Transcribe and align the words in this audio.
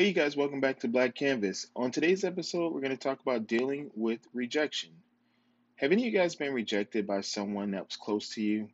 Hey, 0.00 0.06
you 0.06 0.14
guys, 0.14 0.34
welcome 0.34 0.60
back 0.60 0.78
to 0.78 0.88
Black 0.88 1.14
Canvas. 1.14 1.66
On 1.76 1.90
today's 1.90 2.24
episode, 2.24 2.72
we're 2.72 2.80
going 2.80 2.90
to 2.90 2.96
talk 2.96 3.20
about 3.20 3.46
dealing 3.46 3.90
with 3.94 4.20
rejection. 4.32 4.92
Have 5.76 5.92
any 5.92 6.06
of 6.06 6.06
you 6.10 6.18
guys 6.18 6.34
been 6.34 6.54
rejected 6.54 7.06
by 7.06 7.20
someone 7.20 7.72
that 7.72 7.84
was 7.84 7.96
close 7.96 8.30
to 8.30 8.42
you? 8.42 8.70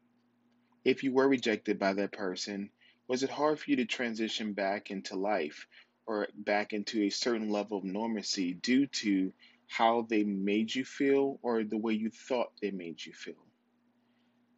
If 0.84 1.02
you 1.02 1.12
were 1.12 1.28
rejected 1.28 1.80
by 1.80 1.94
that 1.94 2.12
person, 2.12 2.70
was 3.08 3.24
it 3.24 3.30
hard 3.30 3.58
for 3.58 3.68
you 3.68 3.74
to 3.78 3.86
transition 3.86 4.52
back 4.52 4.92
into 4.92 5.16
life 5.16 5.66
or 6.06 6.28
back 6.32 6.72
into 6.72 7.02
a 7.02 7.10
certain 7.10 7.50
level 7.50 7.78
of 7.78 7.82
normalcy 7.82 8.54
due 8.54 8.86
to 8.86 9.32
how 9.66 10.06
they 10.08 10.22
made 10.22 10.72
you 10.72 10.84
feel 10.84 11.40
or 11.42 11.64
the 11.64 11.76
way 11.76 11.94
you 11.94 12.08
thought 12.08 12.52
they 12.62 12.70
made 12.70 13.04
you 13.04 13.12
feel? 13.12 13.44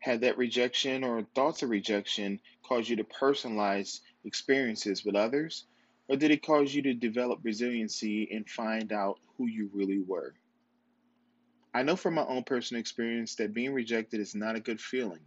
Had 0.01 0.21
that 0.21 0.37
rejection 0.37 1.03
or 1.03 1.27
thoughts 1.35 1.63
of 1.63 1.71
rejection 1.71 2.41
caused 2.63 2.91
you 2.91 2.97
to 2.97 3.05
personalize 3.05 4.01
experiences 4.27 5.03
with 5.03 5.17
others? 5.17 5.65
Or 6.09 6.17
did 6.17 6.31
it 6.31 6.43
cause 6.43 6.75
you 6.75 6.83
to 6.83 6.95
develop 6.95 7.41
resiliency 7.43 8.29
and 8.33 8.49
find 8.49 8.93
out 8.93 9.19
who 9.37 9.47
you 9.47 9.71
really 9.73 10.01
were? 10.01 10.35
I 11.75 11.83
know 11.83 11.97
from 11.97 12.15
my 12.15 12.25
own 12.25 12.45
personal 12.45 12.81
experience 12.81 13.35
that 13.37 13.53
being 13.53 13.75
rejected 13.75 14.21
is 14.21 14.35
not 14.35 14.57
a 14.57 14.61
good 14.61 14.81
feeling. 14.81 15.21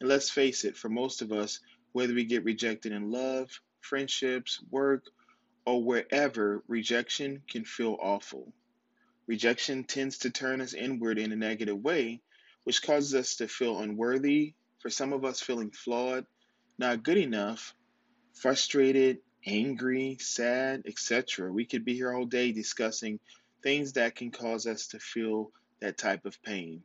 And 0.00 0.08
let's 0.08 0.30
face 0.30 0.64
it, 0.64 0.76
for 0.76 0.88
most 0.88 1.20
of 1.20 1.30
us, 1.30 1.60
whether 1.92 2.14
we 2.14 2.24
get 2.24 2.44
rejected 2.44 2.92
in 2.92 3.10
love, 3.10 3.50
friendships, 3.80 4.62
work, 4.70 5.04
or 5.66 5.82
wherever, 5.82 6.62
rejection 6.68 7.42
can 7.48 7.64
feel 7.64 7.98
awful. 8.00 8.52
Rejection 9.26 9.84
tends 9.84 10.18
to 10.18 10.30
turn 10.30 10.62
us 10.62 10.72
inward 10.72 11.18
in 11.18 11.32
a 11.32 11.36
negative 11.36 11.78
way, 11.78 12.22
which 12.64 12.82
causes 12.82 13.14
us 13.14 13.36
to 13.36 13.46
feel 13.46 13.78
unworthy, 13.80 14.54
for 14.80 14.88
some 14.88 15.12
of 15.12 15.24
us 15.24 15.40
feeling 15.40 15.70
flawed, 15.70 16.24
not 16.78 17.02
good 17.02 17.18
enough, 17.18 17.74
frustrated, 18.32 19.18
angry, 19.46 20.16
sad, 20.20 20.82
etc. 20.86 21.52
We 21.52 21.64
could 21.64 21.84
be 21.84 21.94
here 21.94 22.12
all 22.12 22.24
day 22.24 22.52
discussing 22.52 23.20
things 23.62 23.92
that 23.94 24.16
can 24.16 24.30
cause 24.30 24.66
us 24.66 24.88
to 24.88 24.98
feel 24.98 25.50
that 25.80 25.98
type 25.98 26.24
of 26.26 26.42
pain. 26.42 26.82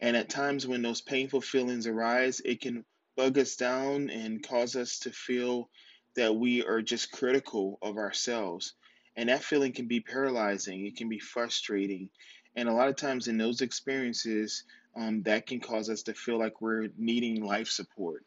And 0.00 0.16
at 0.16 0.28
times 0.28 0.66
when 0.66 0.82
those 0.82 1.00
painful 1.00 1.40
feelings 1.40 1.86
arise, 1.86 2.40
it 2.44 2.60
can 2.60 2.84
bug 3.16 3.38
us 3.38 3.56
down 3.56 4.10
and 4.10 4.46
cause 4.46 4.76
us 4.76 5.00
to 5.00 5.10
feel 5.10 5.68
that 6.14 6.34
we 6.34 6.64
are 6.64 6.82
just 6.82 7.10
critical 7.10 7.78
of 7.82 7.96
ourselves. 7.96 8.74
And 9.16 9.28
that 9.28 9.42
feeling 9.42 9.72
can 9.72 9.86
be 9.86 10.00
paralyzing, 10.00 10.86
it 10.86 10.96
can 10.96 11.08
be 11.08 11.18
frustrating. 11.18 12.10
And 12.54 12.68
a 12.68 12.72
lot 12.72 12.88
of 12.88 12.96
times 12.96 13.28
in 13.28 13.38
those 13.38 13.60
experiences, 13.60 14.64
um, 14.96 15.22
that 15.22 15.46
can 15.46 15.60
cause 15.60 15.90
us 15.90 16.02
to 16.04 16.14
feel 16.14 16.38
like 16.38 16.60
we're 16.60 16.88
needing 16.96 17.44
life 17.44 17.68
support. 17.68 18.24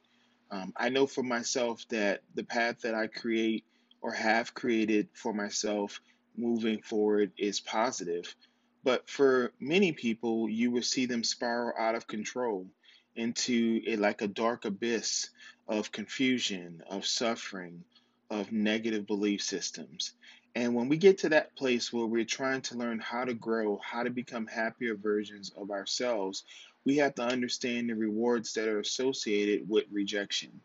Um, 0.52 0.74
I 0.76 0.90
know 0.90 1.08
for 1.08 1.24
myself 1.24 1.86
that 1.90 2.22
the 2.36 2.44
path 2.44 2.82
that 2.82 2.94
I 2.94 3.08
create 3.08 3.64
or 4.02 4.12
have 4.12 4.54
created 4.54 5.08
for 5.14 5.34
myself 5.34 6.02
moving 6.36 6.82
forward 6.82 7.32
is 7.38 7.62
positive. 7.62 8.36
But 8.84 9.10
for 9.10 9.54
many 9.60 9.94
people, 9.94 10.50
you 10.50 10.72
will 10.72 10.82
see 10.82 11.06
them 11.06 11.24
spiral 11.24 11.74
out 11.78 11.96
of 11.96 12.08
control 12.08 12.68
into 13.16 13.82
a, 13.88 13.96
like 13.96 14.22
a 14.22 14.28
dark 14.28 14.66
abyss 14.66 15.30
of 15.68 15.92
confusion, 15.92 16.84
of 16.90 17.06
suffering, 17.06 17.84
of 18.30 18.52
negative 18.52 19.06
belief 19.06 19.42
systems. 19.42 20.14
And 20.56 20.76
when 20.76 20.90
we 20.90 20.98
get 20.98 21.20
to 21.20 21.30
that 21.30 21.56
place 21.56 21.94
where 21.94 22.06
we're 22.06 22.26
trying 22.26 22.62
to 22.64 22.78
learn 22.78 23.00
how 23.00 23.24
to 23.24 23.34
grow, 23.34 23.80
how 23.84 24.04
to 24.04 24.10
become 24.10 24.48
happier 24.48 24.96
versions 24.96 25.52
of 25.56 25.72
ourselves, 25.72 26.44
we 26.86 26.98
have 26.98 27.16
to 27.16 27.24
understand 27.24 27.90
the 27.90 27.96
rewards 27.96 28.54
that 28.54 28.68
are 28.68 28.80
associated 28.80 29.70
with 29.70 29.86
rejection. 29.92 30.62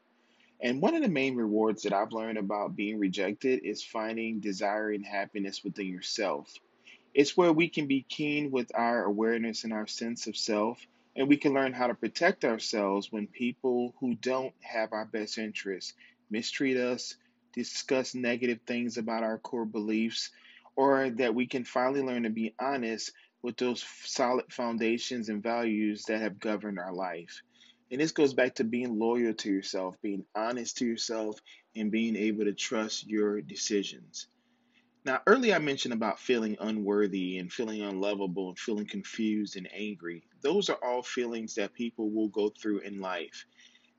And 0.61 0.81
one 0.81 0.95
of 0.95 1.03
the 1.03 1.09
main 1.09 1.36
rewards 1.36 1.83
that 1.83 1.92
I've 1.92 2.12
learned 2.12 2.39
about 2.39 2.77
being 2.77 2.98
rejected 2.98 3.60
is 3.65 3.82
finding 3.82 4.41
desire 4.41 4.91
and 4.91 5.05
happiness 5.05 5.62
within 5.62 5.87
yourself. 5.87 6.53
It's 7.12 7.37
where 7.37 7.53
we 7.53 7.69
can 7.69 7.87
be 7.87 8.06
keen 8.09 8.50
with 8.50 8.71
our 8.75 9.05
awareness 9.05 9.65
and 9.65 9.72
our 9.72 9.87
sense 9.87 10.26
of 10.26 10.37
self, 10.37 10.78
and 11.15 11.28
we 11.28 11.37
can 11.37 11.55
learn 11.55 11.72
how 11.72 11.87
to 11.87 11.94
protect 11.94 12.44
ourselves 12.44 13.12
when 13.12 13.26
people 13.26 13.94
who 14.00 14.15
don't 14.15 14.55
have 14.60 14.93
our 14.93 15.05
best 15.05 15.38
interests 15.38 15.94
mistreat 16.31 16.76
us, 16.76 17.16
discuss 17.53 18.15
negative 18.15 18.60
things 18.66 18.99
about 18.99 19.22
our 19.22 19.38
core 19.38 19.65
beliefs, 19.65 20.31
or 20.75 21.10
that 21.10 21.34
we 21.34 21.47
can 21.47 21.65
finally 21.65 22.03
learn 22.03 22.25
to 22.25 22.31
be 22.31 22.55
honest 22.59 23.12
with 23.46 23.56
those 23.58 23.84
solid 24.02 24.52
foundations 24.52 25.28
and 25.28 25.40
values 25.40 26.02
that 26.06 26.20
have 26.20 26.40
governed 26.40 26.80
our 26.80 26.92
life. 26.92 27.42
And 27.92 28.00
this 28.00 28.10
goes 28.10 28.34
back 28.34 28.56
to 28.56 28.64
being 28.64 28.98
loyal 28.98 29.34
to 29.34 29.48
yourself, 29.48 29.94
being 30.02 30.24
honest 30.34 30.78
to 30.78 30.84
yourself, 30.84 31.38
and 31.76 31.92
being 31.92 32.16
able 32.16 32.44
to 32.44 32.52
trust 32.52 33.06
your 33.06 33.40
decisions. 33.40 34.26
Now, 35.04 35.20
earlier 35.28 35.54
I 35.54 35.60
mentioned 35.60 35.94
about 35.94 36.18
feeling 36.18 36.56
unworthy 36.58 37.38
and 37.38 37.52
feeling 37.52 37.82
unlovable 37.82 38.48
and 38.48 38.58
feeling 38.58 38.86
confused 38.88 39.56
and 39.56 39.68
angry. 39.72 40.24
Those 40.40 40.68
are 40.68 40.78
all 40.84 41.04
feelings 41.04 41.54
that 41.54 41.72
people 41.72 42.10
will 42.10 42.28
go 42.28 42.48
through 42.48 42.80
in 42.80 43.00
life. 43.00 43.46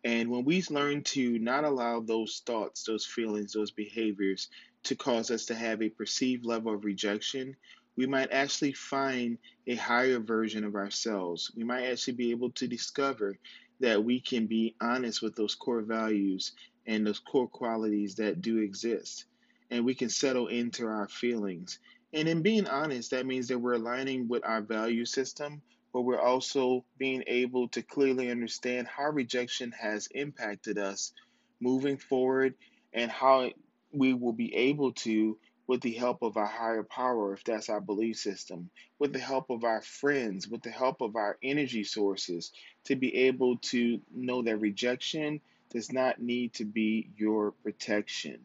And 0.03 0.29
when 0.29 0.43
we 0.43 0.61
learn 0.69 1.03
to 1.03 1.39
not 1.39 1.63
allow 1.63 2.01
those 2.01 2.43
thoughts, 2.45 2.83
those 2.83 3.05
feelings, 3.05 3.53
those 3.53 3.71
behaviors 3.71 4.49
to 4.83 4.95
cause 4.97 5.31
us 5.31 5.45
to 5.45 5.55
have 5.55 5.81
a 5.81 5.89
perceived 5.89 6.45
level 6.45 6.73
of 6.73 6.83
rejection, 6.83 7.55
we 7.97 8.05
might 8.05 8.31
actually 8.31 8.73
find 8.73 9.37
a 9.65 9.75
higher 9.75 10.19
version 10.19 10.63
of 10.63 10.75
ourselves. 10.75 11.51
We 11.55 11.63
might 11.63 11.85
actually 11.85 12.13
be 12.13 12.31
able 12.31 12.51
to 12.51 12.67
discover 12.67 13.37
that 13.79 14.03
we 14.03 14.21
can 14.21 14.45
be 14.45 14.75
honest 14.79 15.21
with 15.21 15.35
those 15.35 15.55
core 15.55 15.81
values 15.81 16.53
and 16.85 17.05
those 17.05 17.19
core 17.19 17.47
qualities 17.47 18.15
that 18.15 18.41
do 18.41 18.59
exist. 18.59 19.25
And 19.71 19.83
we 19.83 19.95
can 19.95 20.09
settle 20.09 20.47
into 20.47 20.85
our 20.85 21.07
feelings. 21.07 21.79
And 22.13 22.27
in 22.27 22.41
being 22.41 22.67
honest, 22.67 23.11
that 23.11 23.25
means 23.25 23.47
that 23.49 23.59
we're 23.59 23.73
aligning 23.73 24.27
with 24.27 24.45
our 24.45 24.61
value 24.61 25.05
system, 25.05 25.61
but 25.91 26.01
we're 26.01 26.21
also 26.21 26.85
being 26.97 27.23
able 27.27 27.67
to 27.69 27.81
clearly 27.81 28.31
understand 28.31 28.87
how 28.87 29.09
rejection 29.09 29.73
has 29.77 30.07
impacted 30.11 30.77
us 30.77 31.11
moving 31.59 31.97
forward 31.97 32.53
and 32.93 33.11
how 33.11 33.49
we 33.91 34.13
will 34.13 34.33
be 34.33 34.53
able 34.55 34.93
to 34.93 35.37
with 35.67 35.81
the 35.81 35.93
help 35.93 36.21
of 36.21 36.37
our 36.37 36.45
higher 36.45 36.83
power, 36.83 37.33
if 37.33 37.43
that's 37.43 37.69
our 37.69 37.81
belief 37.81 38.17
system, 38.17 38.69
with 38.99 39.11
the 39.11 39.19
help 39.19 39.49
of 39.49 39.65
our 39.65 39.81
friends, 39.81 40.47
with 40.47 40.61
the 40.63 40.71
help 40.71 41.01
of 41.01 41.15
our 41.15 41.37
energy 41.43 41.83
sources, 41.83 42.51
to 42.85 42.95
be 42.95 43.13
able 43.13 43.57
to 43.57 43.99
know 44.15 44.41
that 44.41 44.57
rejection 44.57 45.41
does 45.69 45.91
not 45.91 46.21
need 46.21 46.53
to 46.53 46.63
be 46.63 47.09
your 47.17 47.51
protection, 47.51 48.39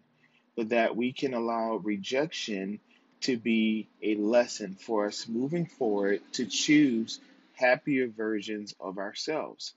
but 0.57 0.71
that 0.71 0.97
we 0.97 1.13
can 1.13 1.33
allow 1.33 1.77
rejection 1.77 2.81
to 3.21 3.37
be 3.37 3.89
a 4.03 4.17
lesson 4.17 4.75
for 4.75 5.07
us 5.07 5.29
moving 5.29 5.67
forward 5.67 6.21
to 6.33 6.45
choose 6.45 7.21
happier 7.55 8.09
versions 8.09 8.75
of 8.81 8.99
ourselves. 8.99 9.75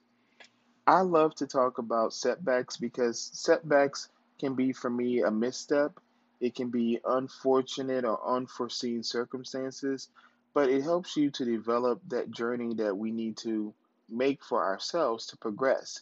I 0.84 1.02
love 1.02 1.34
to 1.36 1.46
talk 1.46 1.78
about 1.78 2.12
setbacks 2.12 2.76
because 2.76 3.30
setbacks 3.32 4.08
can 4.40 4.54
be 4.54 4.72
for 4.72 4.90
me 4.90 5.22
a 5.22 5.30
misstep 5.30 6.00
it 6.40 6.54
can 6.54 6.70
be 6.70 7.00
unfortunate 7.04 8.04
or 8.04 8.36
unforeseen 8.36 9.02
circumstances, 9.02 10.08
but 10.54 10.68
it 10.68 10.82
helps 10.82 11.16
you 11.16 11.30
to 11.30 11.44
develop 11.44 12.00
that 12.08 12.30
journey 12.30 12.74
that 12.74 12.96
we 12.96 13.10
need 13.10 13.36
to 13.38 13.74
make 14.08 14.42
for 14.44 14.64
ourselves 14.64 15.26
to 15.26 15.36
progress. 15.36 16.00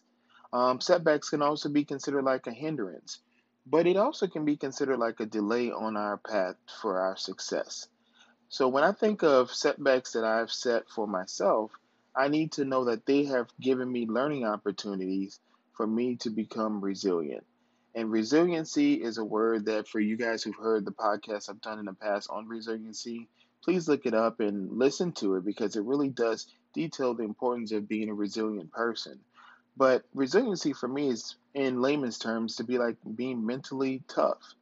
Um, 0.52 0.80
setbacks 0.80 1.30
can 1.30 1.42
also 1.42 1.68
be 1.68 1.84
considered 1.84 2.24
like 2.24 2.46
a 2.46 2.52
hindrance, 2.52 3.20
but 3.66 3.86
it 3.86 3.96
also 3.96 4.26
can 4.26 4.44
be 4.44 4.56
considered 4.56 4.98
like 4.98 5.20
a 5.20 5.26
delay 5.26 5.70
on 5.70 5.96
our 5.96 6.18
path 6.18 6.56
for 6.80 7.00
our 7.00 7.16
success. 7.16 7.88
So 8.48 8.68
when 8.68 8.84
I 8.84 8.92
think 8.92 9.22
of 9.22 9.52
setbacks 9.52 10.12
that 10.12 10.24
I've 10.24 10.52
set 10.52 10.88
for 10.88 11.06
myself, 11.06 11.72
I 12.16 12.28
need 12.28 12.52
to 12.52 12.64
know 12.64 12.84
that 12.84 13.06
they 13.06 13.24
have 13.24 13.48
given 13.60 13.90
me 13.90 14.06
learning 14.06 14.44
opportunities 14.44 15.40
for 15.72 15.86
me 15.86 16.16
to 16.16 16.30
become 16.30 16.80
resilient. 16.80 17.44
And 17.96 18.10
resiliency 18.10 18.94
is 18.94 19.18
a 19.18 19.24
word 19.24 19.66
that, 19.66 19.86
for 19.86 20.00
you 20.00 20.16
guys 20.16 20.42
who've 20.42 20.54
heard 20.56 20.84
the 20.84 20.90
podcast 20.92 21.48
I've 21.48 21.60
done 21.60 21.78
in 21.78 21.84
the 21.84 21.92
past 21.92 22.28
on 22.30 22.48
resiliency, 22.48 23.28
please 23.62 23.88
look 23.88 24.04
it 24.04 24.14
up 24.14 24.40
and 24.40 24.78
listen 24.78 25.12
to 25.12 25.36
it 25.36 25.44
because 25.44 25.76
it 25.76 25.84
really 25.84 26.08
does 26.08 26.48
detail 26.72 27.14
the 27.14 27.22
importance 27.22 27.70
of 27.72 27.88
being 27.88 28.10
a 28.10 28.14
resilient 28.14 28.72
person. 28.72 29.20
But 29.76 30.04
resiliency 30.12 30.72
for 30.72 30.88
me 30.88 31.08
is, 31.08 31.36
in 31.54 31.80
layman's 31.80 32.18
terms, 32.18 32.56
to 32.56 32.64
be 32.64 32.78
like 32.78 32.96
being 33.14 33.44
mentally 33.46 34.02
tough 34.08 34.54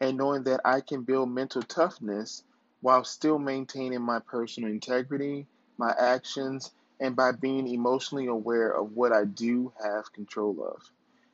and 0.00 0.16
knowing 0.16 0.44
that 0.44 0.60
I 0.64 0.80
can 0.80 1.02
build 1.02 1.30
mental 1.30 1.62
toughness 1.62 2.44
while 2.80 3.02
still 3.04 3.38
maintaining 3.38 4.02
my 4.02 4.20
personal 4.20 4.70
integrity, 4.70 5.46
my 5.78 5.92
actions, 5.98 6.70
and 7.00 7.16
by 7.16 7.32
being 7.32 7.66
emotionally 7.66 8.26
aware 8.26 8.70
of 8.70 8.92
what 8.92 9.12
I 9.12 9.24
do 9.24 9.72
have 9.82 10.12
control 10.12 10.64
of. 10.64 10.82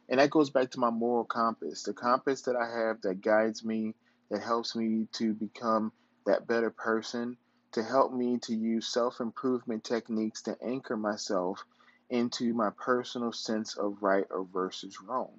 And 0.08 0.20
that 0.20 0.30
goes 0.30 0.50
back 0.50 0.70
to 0.72 0.80
my 0.80 0.90
moral 0.90 1.24
compass, 1.24 1.82
the 1.82 1.94
compass 1.94 2.42
that 2.42 2.56
I 2.56 2.68
have 2.68 3.00
that 3.02 3.22
guides 3.22 3.64
me, 3.64 3.94
that 4.30 4.42
helps 4.42 4.76
me 4.76 5.08
to 5.12 5.32
become 5.32 5.92
that 6.26 6.46
better 6.46 6.70
person, 6.70 7.36
to 7.72 7.82
help 7.82 8.12
me 8.12 8.38
to 8.40 8.54
use 8.54 8.86
self 8.86 9.20
improvement 9.20 9.82
techniques 9.84 10.42
to 10.42 10.56
anchor 10.62 10.96
myself 10.96 11.64
into 12.10 12.52
my 12.52 12.70
personal 12.70 13.32
sense 13.32 13.76
of 13.76 14.02
right 14.02 14.26
or 14.30 14.44
versus 14.44 15.00
wrong. 15.00 15.32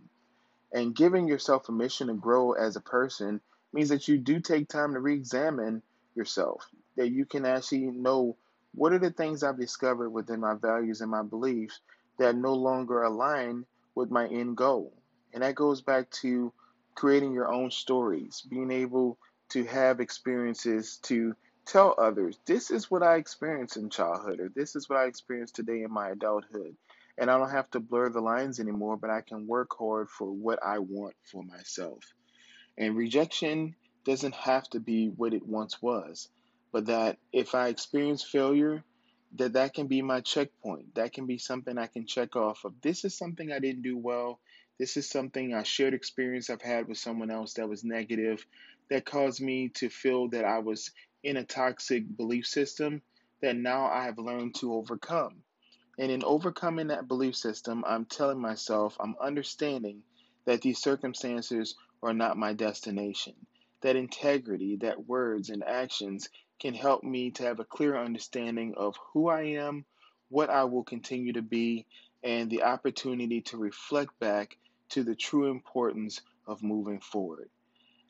And 0.74 0.96
giving 0.96 1.28
yourself 1.28 1.66
permission 1.66 2.08
to 2.08 2.14
grow 2.16 2.54
as 2.54 2.76
a 2.76 2.82
person 2.82 3.42
means 3.72 3.90
that 3.90 4.08
you 4.08 4.18
do 4.18 4.40
take 4.40 4.68
time 4.68 4.94
to 4.94 5.00
re 5.00 5.14
examine 5.14 5.84
yourself, 6.16 6.68
that 6.98 7.12
you 7.12 7.26
can 7.26 7.46
actually 7.46 7.92
know 7.92 8.36
what 8.74 8.94
are 8.94 9.00
the 9.00 9.12
things 9.12 9.44
I've 9.44 9.60
discovered 9.60 10.10
within 10.10 10.40
my 10.40 10.56
values 10.56 11.02
and 11.02 11.12
my 11.12 11.22
beliefs 11.24 11.80
that 12.18 12.36
no 12.36 12.54
longer 12.54 13.04
align 13.04 13.66
with 13.96 14.12
my 14.12 14.28
end 14.28 14.58
goal. 14.58 14.94
And 15.34 15.44
that 15.44 15.56
goes 15.56 15.82
back 15.82 16.10
to 16.22 16.54
creating 16.94 17.34
your 17.34 17.52
own 17.52 17.72
stories, 17.72 18.42
being 18.50 18.72
able 18.72 19.18
to 19.50 19.64
have 19.66 20.00
experiences 20.00 20.98
to 21.04 21.36
tell 21.66 21.96
others, 21.98 22.40
this 22.46 22.72
is 22.72 22.90
what 22.92 23.04
I 23.04 23.16
experienced 23.16 23.78
in 23.78 23.90
childhood, 23.90 24.40
or 24.40 24.50
this 24.56 24.76
is 24.76 24.88
what 24.88 25.00
I 25.00 25.06
experienced 25.06 25.56
today 25.56 25.82
in 25.82 25.92
my 25.92 26.10
adulthood. 26.10 26.76
And 27.18 27.30
I 27.32 27.38
don't 27.38 27.52
have 27.52 27.70
to 27.72 27.80
blur 27.80 28.10
the 28.10 28.22
lines 28.22 28.60
anymore, 28.60 28.98
but 28.98 29.10
I 29.10 29.22
can 29.22 29.48
work 29.48 29.70
hard 29.78 30.10
for 30.10 30.32
what 30.32 30.60
I 30.64 30.80
want 30.80 31.16
for 31.24 31.44
myself. 31.44 32.04
And 32.78 32.96
rejection 32.96 33.76
doesn't 34.04 34.36
have 34.36 34.70
to 34.72 34.80
be 34.80 35.08
what 35.08 35.34
it 35.34 35.46
once 35.46 35.82
was, 35.82 36.30
but 36.72 36.88
that 36.88 37.18
if 37.32 37.56
I 37.56 37.70
experience 37.70 38.22
failure, 38.22 38.84
that 39.38 39.54
that 39.54 39.74
can 39.74 39.88
be 39.88 40.02
my 40.02 40.22
checkpoint. 40.22 40.96
That 40.96 41.14
can 41.14 41.26
be 41.26 41.38
something 41.38 41.78
I 41.78 41.88
can 41.88 42.06
check 42.06 42.36
off 42.36 42.66
of. 42.66 42.74
This 42.82 43.06
is 43.06 43.18
something 43.18 43.52
I 43.52 43.60
didn't 43.60 43.82
do 43.82 43.98
well. 43.98 44.40
This 44.78 44.98
is 44.98 45.10
something 45.10 45.54
I 45.54 45.64
shared 45.64 45.94
experience 45.94 46.50
I've 46.50 46.62
had 46.62 46.88
with 46.88 46.98
someone 46.98 47.32
else 47.32 47.54
that 47.54 47.70
was 47.70 47.84
negative, 47.84 48.46
that 48.90 49.06
caused 49.06 49.42
me 49.42 49.70
to 49.76 49.90
feel 49.90 50.30
that 50.30 50.46
I 50.46 50.60
was 50.60 50.92
in 51.24 51.38
a 51.38 51.44
toxic 51.44 52.04
belief 52.16 52.46
system 52.46 53.02
that 53.42 53.56
now 53.56 53.86
I 53.86 54.06
have 54.06 54.20
learned 54.20 54.56
to 54.56 54.74
overcome. 54.74 55.44
And 55.98 56.12
in 56.12 56.24
overcoming 56.24 56.88
that 56.88 57.08
belief 57.08 57.36
system, 57.36 57.84
I'm 57.88 58.06
telling 58.06 58.40
myself, 58.40 58.98
I'm 59.00 59.16
understanding 59.22 60.04
that 60.46 60.62
these 60.62 60.80
circumstances 60.80 61.76
are 62.04 62.14
not 62.14 62.38
my 62.38 62.54
destination. 62.54 63.34
That 63.82 63.96
integrity, 63.96 64.78
that 64.78 65.08
words 65.08 65.50
and 65.50 65.64
actions 65.64 66.30
can 66.60 66.74
help 66.74 67.04
me 67.04 67.32
to 67.32 67.44
have 67.44 67.60
a 67.60 67.66
clear 67.66 67.98
understanding 67.98 68.74
of 68.78 68.96
who 69.12 69.28
I 69.30 69.42
am, 69.58 69.86
what 70.30 70.50
I 70.50 70.64
will 70.64 70.84
continue 70.84 71.34
to 71.34 71.42
be, 71.42 71.86
and 72.24 72.50
the 72.50 72.64
opportunity 72.64 73.42
to 73.42 73.58
reflect 73.58 74.18
back 74.20 74.58
to 74.90 75.04
the 75.04 75.16
true 75.16 75.52
importance 75.52 76.22
of 76.48 76.64
moving 76.64 77.00
forward. 77.00 77.50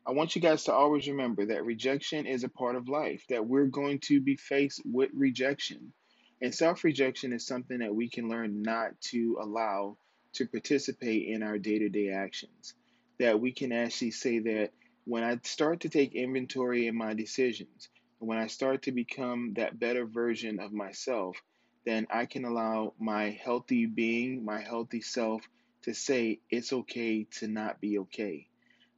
I 0.08 0.12
want 0.12 0.36
you 0.36 0.42
guys 0.42 0.66
to 0.66 0.74
always 0.74 1.08
remember 1.08 1.48
that 1.48 1.66
rejection 1.66 2.28
is 2.28 2.44
a 2.44 2.50
part 2.50 2.76
of 2.76 2.88
life, 2.88 3.26
that 3.30 3.48
we're 3.48 3.66
going 3.66 4.00
to 4.02 4.22
be 4.22 4.36
faced 4.36 4.82
with 4.86 5.10
rejection. 5.14 5.94
And 6.42 6.54
self 6.54 6.84
rejection 6.84 7.34
is 7.34 7.48
something 7.48 7.80
that 7.80 7.96
we 7.96 8.10
can 8.10 8.30
learn 8.30 8.62
not 8.62 9.00
to 9.10 9.38
allow 9.42 9.98
to 10.34 10.46
participate 10.46 11.28
in 11.28 11.42
our 11.42 11.58
day 11.58 11.80
to 11.80 11.90
day 11.90 12.10
actions. 12.10 12.76
That 13.20 13.40
we 13.40 13.52
can 13.52 13.72
actually 13.72 14.12
say 14.12 14.40
that 14.40 14.72
when 15.06 15.24
I 15.24 15.40
start 15.44 15.80
to 15.82 15.90
take 15.90 16.14
inventory 16.14 16.88
in 16.88 16.96
my 16.96 17.14
decisions, 17.14 17.90
when 18.26 18.38
I 18.38 18.48
start 18.48 18.84
to 18.84 18.92
become 18.92 19.54
that 19.56 19.80
better 19.80 20.06
version 20.06 20.60
of 20.60 20.74
myself, 20.74 21.38
then 21.86 22.08
I 22.10 22.26
can 22.26 22.46
allow 22.46 22.94
my 23.00 23.30
healthy 23.30 23.86
being, 23.86 24.44
my 24.44 24.62
healthy 24.62 25.02
self, 25.02 25.48
to 25.84 25.94
say 25.94 26.40
it's 26.50 26.74
okay 26.74 27.26
to 27.40 27.48
not 27.48 27.80
be 27.80 28.00
okay. 28.00 28.48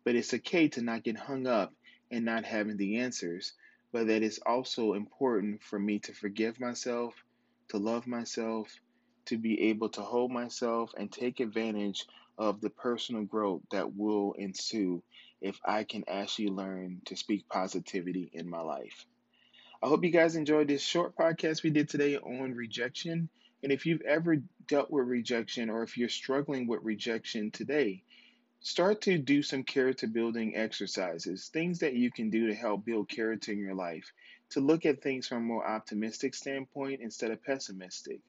But 0.06 0.16
it's 0.16 0.34
okay 0.34 0.70
to 0.70 0.82
not 0.82 1.04
get 1.04 1.18
hung 1.18 1.48
up 1.48 1.74
and 2.10 2.24
not 2.24 2.46
having 2.46 2.78
the 2.78 3.00
answers, 3.00 3.54
but 3.92 4.08
that 4.08 4.24
it's 4.24 4.40
also 4.46 4.94
important 4.94 5.62
for 5.64 5.78
me 5.78 6.00
to 6.00 6.14
forgive 6.14 6.60
myself, 6.60 7.14
to 7.70 7.78
love 7.78 8.08
myself, 8.08 8.70
to 9.26 9.38
be 9.38 9.70
able 9.70 9.90
to 9.90 10.02
hold 10.02 10.32
myself 10.32 10.92
and 10.98 11.12
take 11.12 11.42
advantage 11.42 12.06
of 12.38 12.62
the 12.62 12.70
personal 12.70 13.24
growth 13.24 13.62
that 13.72 13.96
will 13.96 14.34
ensue 14.38 15.04
if 15.42 15.60
I 15.66 15.84
can 15.84 16.04
actually 16.08 16.48
learn 16.48 17.02
to 17.06 17.18
speak 17.18 17.48
positivity 17.50 18.30
in 18.34 18.50
my 18.50 18.62
life. 18.62 19.06
I 19.82 19.88
hope 19.88 20.04
you 20.04 20.12
guys 20.12 20.36
enjoyed 20.36 20.68
this 20.68 20.82
short 20.82 21.16
podcast 21.16 21.64
we 21.64 21.70
did 21.70 21.90
today 21.90 22.18
on 22.18 22.54
rejection. 22.54 23.30
And 23.64 23.72
if 23.72 23.86
you've 23.86 24.02
ever 24.02 24.38
dealt 24.68 24.92
with 24.92 25.08
rejection 25.08 25.70
or 25.70 25.84
if 25.84 25.98
you're 25.98 26.10
struggling 26.10 26.68
with 26.68 26.84
rejection 26.84 27.52
today, 27.52 28.04
Start 28.62 29.02
to 29.02 29.20
do 29.20 29.44
some 29.44 29.64
character 29.64 30.08
building 30.08 30.56
exercises, 30.56 31.48
things 31.50 31.80
that 31.80 31.94
you 31.94 32.12
can 32.12 32.32
do 32.32 32.48
to 32.48 32.56
help 32.56 32.84
build 32.84 33.08
character 33.08 33.52
in 33.52 33.60
your 33.60 33.76
life, 33.76 34.12
to 34.50 34.60
look 34.60 34.86
at 34.86 35.02
things 35.02 35.28
from 35.28 35.38
a 35.38 35.46
more 35.46 35.66
optimistic 35.66 36.34
standpoint 36.34 37.00
instead 37.00 37.30
of 37.30 37.44
pessimistic, 37.44 38.20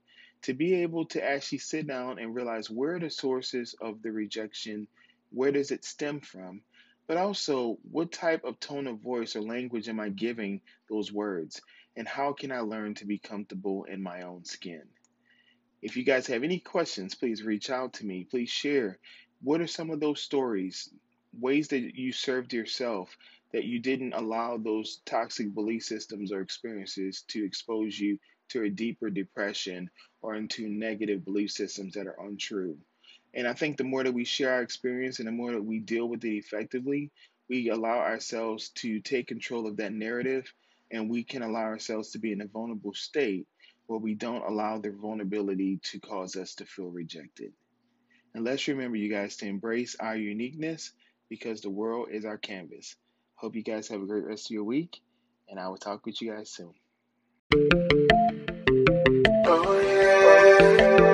to 0.43 0.53
be 0.53 0.75
able 0.75 1.07
to 1.07 1.25
actually 1.25 1.59
sit 1.59 1.87
down 1.87 2.19
and 2.19 2.35
realize 2.35 2.71
where 2.71 2.97
are 2.97 3.01
the 3.01 3.11
sources 3.11 3.75
of 3.81 4.03
the 4.03 4.13
rejection, 4.13 4.87
where 5.31 5.51
does 5.51 5.71
it 5.71 5.85
stem 5.85 6.21
from, 6.21 6.61
but 7.09 7.17
also 7.17 7.79
what 7.91 8.13
type 8.13 8.45
of 8.45 8.61
tone 8.61 8.87
of 8.87 9.01
voice 9.01 9.35
or 9.35 9.41
language 9.41 9.89
am 9.89 9.99
I 9.99 10.11
giving 10.11 10.61
those 10.91 11.11
words, 11.11 11.61
and 11.97 12.07
how 12.07 12.35
can 12.35 12.53
I 12.53 12.61
learn 12.61 12.95
to 12.97 13.07
be 13.07 13.19
comfortable 13.19 13.85
in 13.85 14.03
my 14.03 14.23
own 14.23 14.45
skin. 14.45 14.83
If 15.81 15.97
you 15.97 16.05
guys 16.05 16.27
have 16.27 16.45
any 16.45 16.61
questions, 16.61 17.15
please 17.15 17.43
reach 17.43 17.71
out 17.71 17.95
to 17.95 18.07
me. 18.07 18.25
Please 18.25 18.51
share 18.51 18.99
what 19.43 19.61
are 19.61 19.67
some 19.67 19.91
of 19.91 20.01
those 20.01 20.21
stories, 20.21 20.91
ways 21.33 21.69
that 21.69 21.97
you 21.97 22.13
served 22.13 22.53
yourself 22.53 23.17
that 23.53 23.65
you 23.65 23.79
didn't 23.79 24.13
allow 24.13 24.59
those 24.59 25.01
toxic 25.07 25.55
belief 25.55 25.83
systems 25.85 26.31
or 26.31 26.43
experiences 26.43 27.25
to 27.29 27.45
expose 27.45 27.99
you 27.99 28.19
to 28.51 28.65
a 28.65 28.71
deeper 28.71 29.09
depression 29.09 29.89
or 30.21 30.35
into 30.35 30.69
negative 30.69 31.25
belief 31.25 31.51
systems 31.51 31.95
that 31.95 32.07
are 32.07 32.27
untrue? 32.27 32.77
And 33.39 33.47
I 33.47 33.53
think 33.53 33.77
the 33.77 33.85
more 33.85 34.03
that 34.03 34.13
we 34.13 34.25
share 34.25 34.53
our 34.53 34.63
experience 34.63 35.21
and 35.21 35.29
the 35.29 35.33
more 35.33 35.53
that 35.53 35.63
we 35.63 35.79
deal 35.79 36.09
with 36.09 36.25
it 36.25 36.37
effectively, 36.37 37.13
we 37.49 37.71
allow 37.71 37.99
ourselves 37.99 38.71
to 38.71 38.99
take 38.99 39.29
control 39.29 39.69
of 39.69 39.77
that 39.77 39.93
narrative 39.93 40.53
and 40.91 41.09
we 41.09 41.23
can 41.23 41.43
allow 41.43 41.63
ourselves 41.63 42.11
to 42.11 42.19
be 42.19 42.33
in 42.33 42.41
a 42.41 42.49
vulnerable 42.49 42.95
state 42.95 43.47
where 43.87 44.01
we 44.01 44.17
don't 44.17 44.43
allow 44.43 44.79
their 44.79 44.97
vulnerability 44.97 45.79
to 45.85 46.01
cause 46.01 46.35
us 46.35 46.57
to 46.57 46.67
feel 46.67 46.91
rejected. 46.91 47.53
And 48.35 48.45
let's 48.45 48.67
remember, 48.67 48.97
you 48.97 49.09
guys, 49.09 49.37
to 49.37 49.47
embrace 49.47 49.95
our 50.01 50.17
uniqueness 50.17 50.93
because 51.31 51.61
the 51.61 51.71
world 51.71 52.09
is 52.11 52.25
our 52.25 52.39
canvas. 52.39 52.97
Hope 53.37 53.55
you 53.55 53.63
guys 53.63 53.87
have 53.87 54.03
a 54.03 54.07
great 54.07 54.25
rest 54.25 54.47
of 54.47 54.51
your 54.51 54.65
week, 54.65 54.99
and 55.49 55.61
I 55.61 55.69
will 55.69 55.77
talk 55.77 56.05
with 56.07 56.21
you 56.21 56.33
guys 56.33 56.51
soon. 56.51 56.75
Oh, 59.47 59.81
yeah. 59.81 61.08